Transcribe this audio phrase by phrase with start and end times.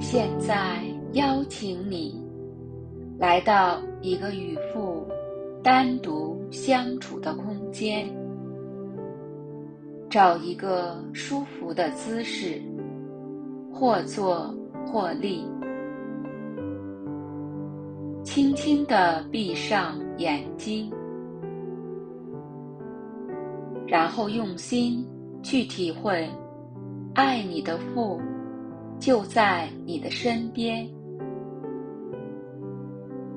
[0.00, 0.82] 现在
[1.12, 2.18] 邀请你
[3.18, 5.06] 来到一个与父
[5.62, 8.08] 单独相处的空间，
[10.10, 12.62] 找一个舒服的姿势，
[13.72, 14.54] 或坐
[14.86, 15.44] 或立，
[18.24, 20.90] 轻轻地闭上眼睛，
[23.86, 25.06] 然后用心
[25.42, 26.28] 去体会
[27.14, 28.20] 爱你的父。
[29.00, 30.84] 就在你的身边，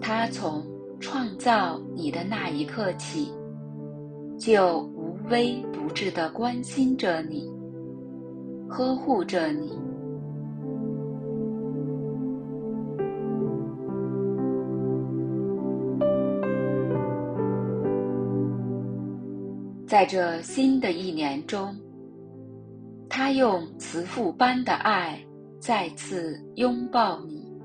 [0.00, 0.64] 他从
[0.98, 3.30] 创造你的那一刻起，
[4.38, 7.50] 就无微不至地关心着你，
[8.68, 9.78] 呵护着你。
[19.86, 21.76] 在这新的一年中，
[23.08, 25.20] 他用慈父般的爱。
[25.60, 27.60] 再次拥抱你，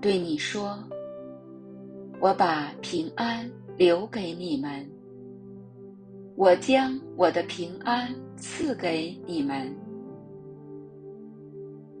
[0.00, 0.78] 对你说
[2.22, 4.88] ：“我把平安留给你们，
[6.36, 9.74] 我将我的平安赐给你们。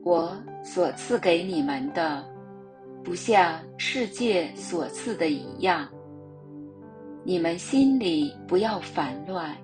[0.04, 2.22] 我所赐给你们的，
[3.02, 5.88] 不像世界所赐的一样。
[7.24, 9.56] 你们心里不要烦乱，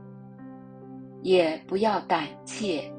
[1.20, 2.91] 也不要胆怯。”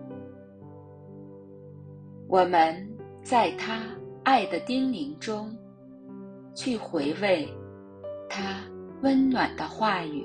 [2.29, 2.87] 我们
[3.23, 3.81] 在他
[4.23, 5.51] 爱的叮咛中，
[6.53, 7.47] 去回味
[8.29, 8.61] 他
[9.01, 10.23] 温暖的话语。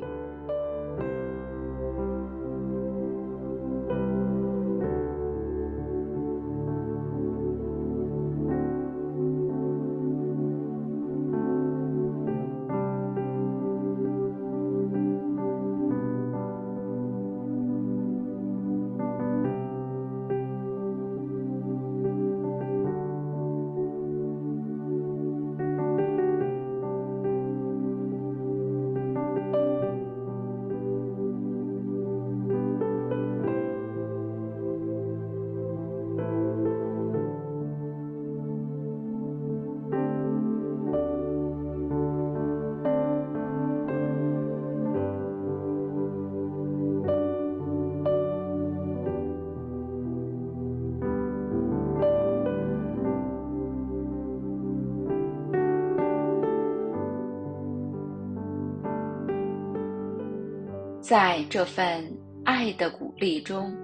[61.08, 62.04] 在这份
[62.44, 63.74] 爱的鼓励中，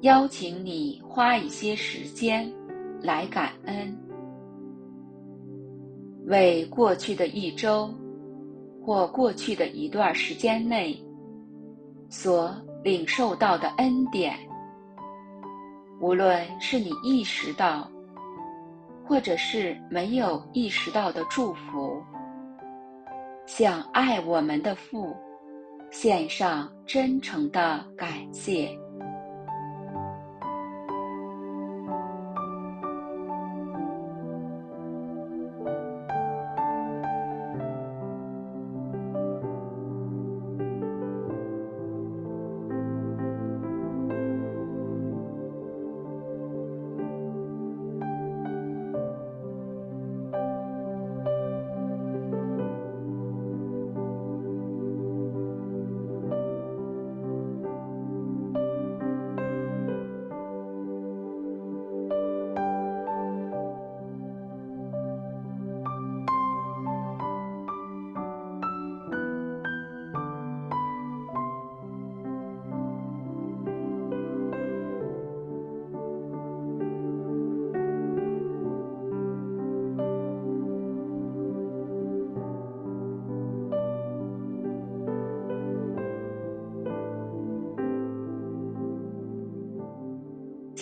[0.00, 2.50] 邀请你花一些时间
[3.02, 3.94] 来感恩，
[6.24, 7.94] 为过去的一周
[8.82, 10.98] 或过去的一段时间内
[12.08, 14.38] 所领受到的恩典，
[16.00, 17.86] 无论是你意识到，
[19.04, 22.02] 或者是没有意识到的祝福，
[23.44, 25.14] 向爱我们的父。
[25.94, 28.83] 献上真诚的感谢。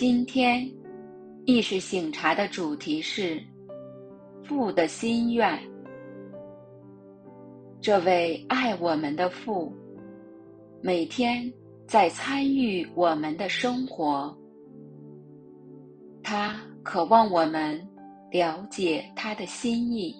[0.05, 0.69] 今天，
[1.45, 3.41] 意识醒茶的主题是
[4.43, 5.57] 父的心愿。
[7.79, 9.71] 这位爱我们的父，
[10.81, 11.49] 每天
[11.87, 14.37] 在参与我们的生活。
[16.21, 16.53] 他
[16.83, 17.81] 渴望我们
[18.29, 20.13] 了解他的心意，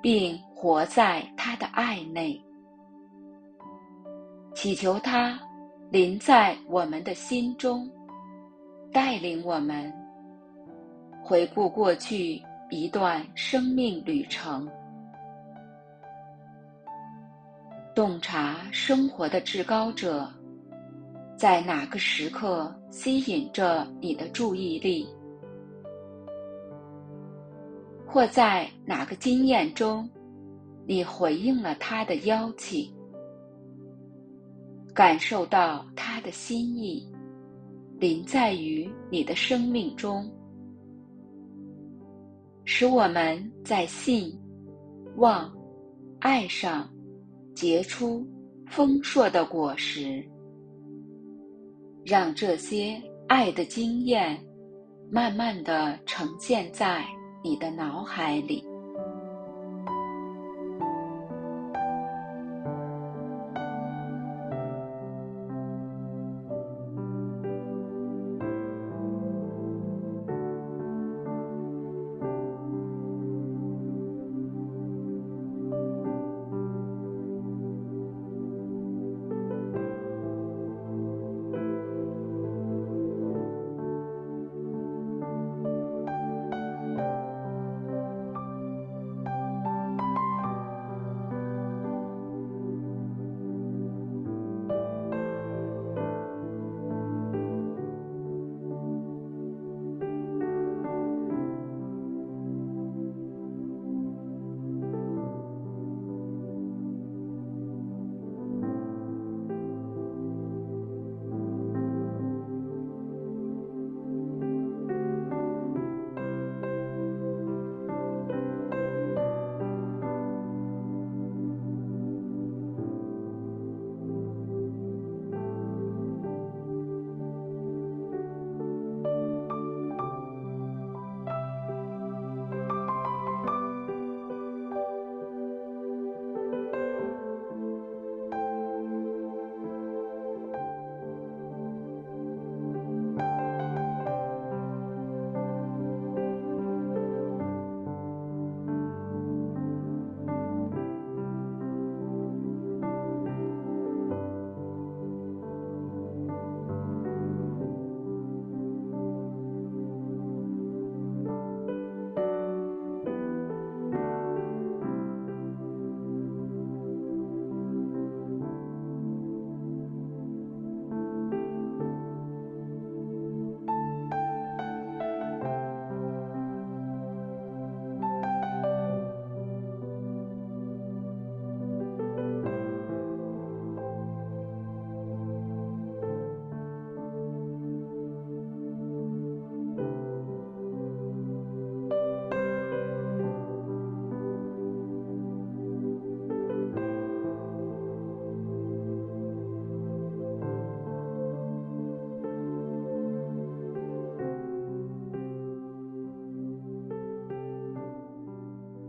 [0.00, 2.40] 并活在他的爱内，
[4.54, 5.36] 祈求他
[5.90, 7.90] 临在我们的心中，
[8.94, 9.92] 带领我们
[11.20, 14.68] 回顾过去一段生命旅程，
[17.92, 20.32] 洞察生活的至高者
[21.36, 25.08] 在哪个时刻吸引着你的注意力，
[28.06, 30.08] 或在哪个经验中，
[30.86, 32.94] 你回应了他的邀请，
[34.94, 37.12] 感受到他的心意，
[37.98, 40.30] 临在于你的生命中，
[42.64, 44.32] 使我们在信、
[45.16, 45.52] 望、
[46.18, 46.88] 爱上
[47.54, 48.26] 结出
[48.66, 50.22] 丰硕的果实，
[52.04, 54.38] 让这些爱的经验
[55.10, 57.04] 慢慢地呈现在
[57.42, 58.64] 你的脑海里。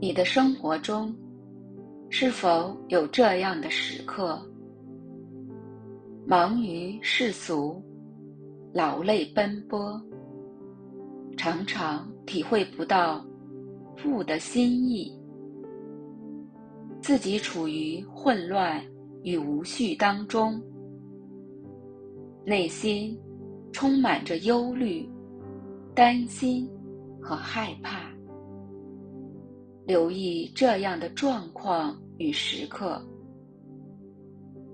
[0.05, 1.11] 你的生活中，
[2.11, 4.39] 是否有这样的时刻？
[6.27, 7.81] 忙于世俗，
[8.71, 9.99] 劳累奔波，
[11.35, 13.25] 常常体会不到
[13.97, 15.11] 父的心意，
[17.01, 18.79] 自己处于混乱
[19.23, 20.61] 与无序当中，
[22.45, 23.19] 内心
[23.73, 25.09] 充满着忧虑、
[25.95, 26.69] 担心
[27.19, 28.14] 和害怕。
[29.85, 32.99] 留意这样的状况与时刻，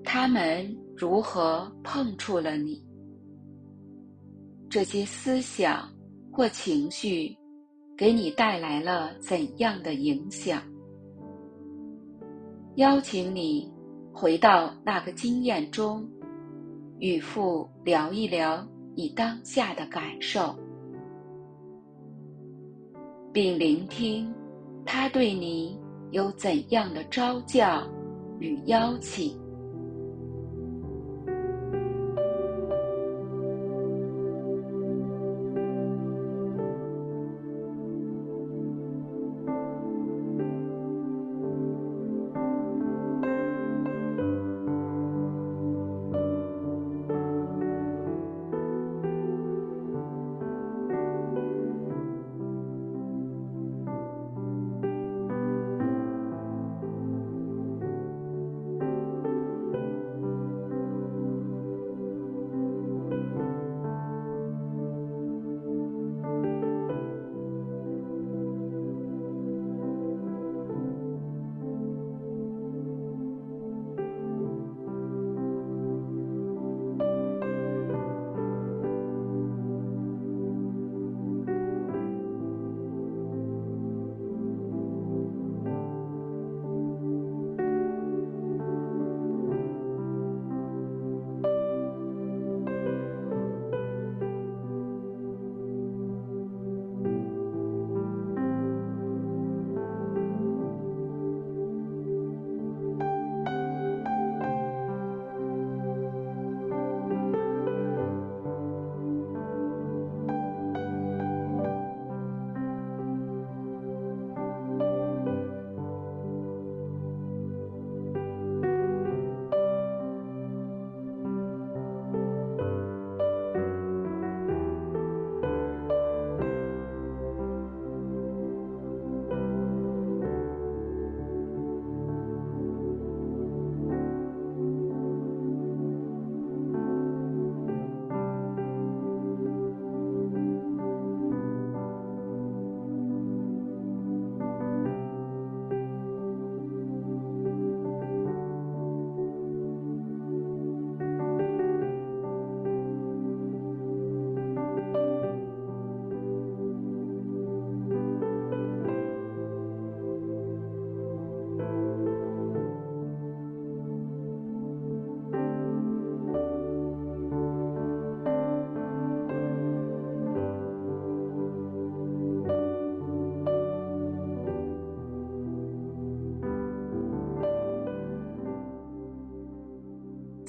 [0.04, 2.82] 他们如何碰触了你？
[4.70, 5.90] 这些思想
[6.32, 7.36] 或情绪
[7.98, 10.62] 给你带来了怎样的影响？
[12.76, 13.70] 邀请你
[14.14, 16.10] 回到那个经验中，
[17.00, 18.66] 与父聊一聊
[18.96, 20.56] 你当下的感受，
[23.34, 24.34] 并聆听。
[24.86, 25.80] 他对你
[26.12, 27.88] 有怎样的招教
[28.40, 29.41] 与邀请？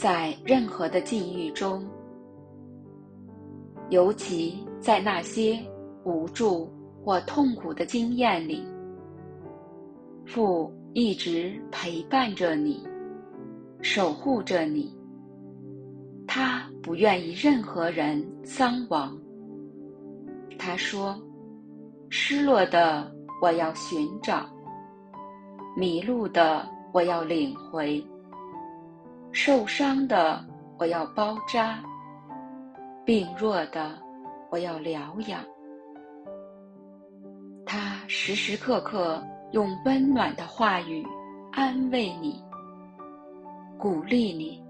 [0.03, 1.81] 在任何的境遇中，
[3.91, 5.57] 尤其在那些
[6.03, 6.69] 无助
[7.05, 8.67] 或痛苦的经验里，
[10.27, 12.85] 父一直陪伴着你，
[13.81, 14.93] 守护着你。
[16.27, 19.17] 他不愿意任何人丧亡。
[20.59, 21.17] 他说
[22.11, 23.09] ：“失落的
[23.41, 24.45] 我要寻找，
[25.77, 28.05] 迷路的我要领回，
[29.33, 30.45] 受伤的
[30.79, 31.83] 我要包扎，
[33.05, 33.99] 病弱的
[34.51, 35.43] 我要疗养。”
[37.65, 39.23] 他时时刻刻
[39.53, 41.03] 用温暖的话语
[41.53, 42.43] 安慰你，
[43.79, 44.63] 鼓励你。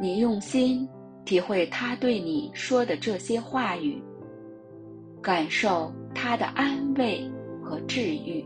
[0.00, 0.88] 你用心
[1.24, 4.02] 体会他对你说的这些话语，
[5.20, 7.30] 感受他的安慰
[7.62, 8.42] 和治愈。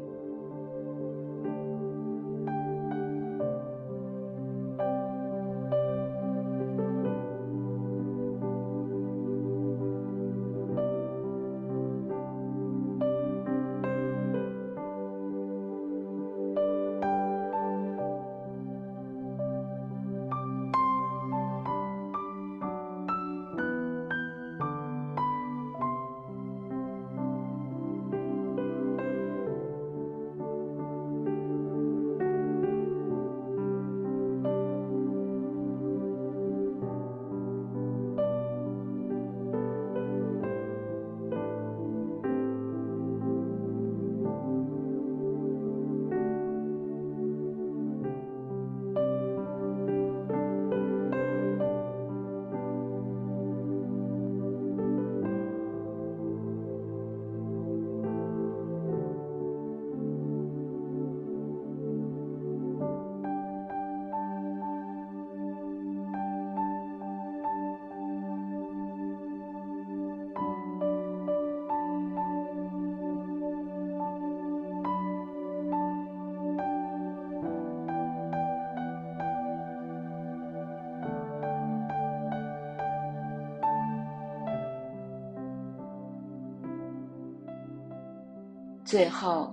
[88.93, 89.51] 最后，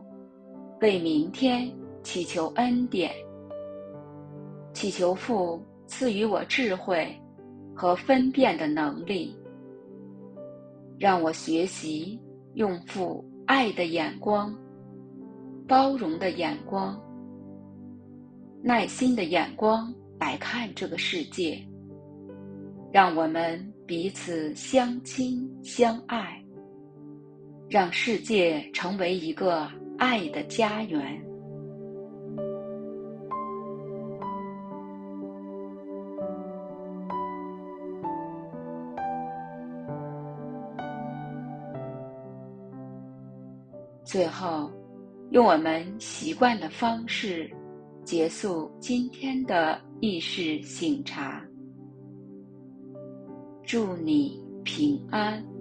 [0.82, 1.72] 为明天
[2.04, 3.10] 祈求恩典，
[4.74, 7.08] 祈求父赐予我智慧
[7.74, 9.34] 和分辨的能力，
[10.98, 12.20] 让我学习
[12.56, 14.54] 用父爱的眼光、
[15.66, 17.02] 包容的眼光、
[18.62, 21.66] 耐心的眼光来看这个世界，
[22.92, 26.44] 让我们彼此相亲相爱。
[27.70, 29.68] 让世界成为一个
[30.00, 31.22] 爱的家园。
[44.04, 44.72] 最后，
[45.30, 47.48] 用我们习惯的方式
[48.04, 51.46] 结束今天的意识醒察。
[53.64, 55.59] 祝你平安。